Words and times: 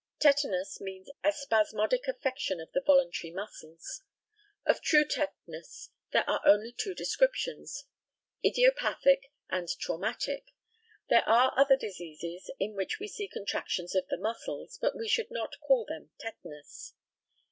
Tetanus 0.19 0.81
means 0.81 1.11
a 1.23 1.31
spasmodic 1.31 2.07
affection 2.07 2.59
of 2.59 2.71
the 2.71 2.81
voluntary 2.81 3.29
muscles. 3.29 4.01
Of 4.65 4.81
true 4.81 5.05
tetanus 5.05 5.91
there 6.11 6.27
are 6.27 6.41
only 6.43 6.71
two 6.71 6.95
descriptions 6.95 7.85
idiopathic 8.43 9.31
and 9.47 9.69
traumatic. 9.79 10.47
There 11.09 11.29
are 11.29 11.53
other 11.55 11.75
diseases 11.77 12.49
in 12.57 12.73
which 12.73 12.97
we 12.97 13.07
see 13.07 13.27
contractions 13.27 13.93
of 13.93 14.07
the 14.07 14.17
muscles, 14.17 14.79
but 14.81 14.97
we 14.97 15.07
should 15.07 15.29
not 15.29 15.59
call 15.59 15.85
them 15.85 16.09
tetanus. 16.19 16.95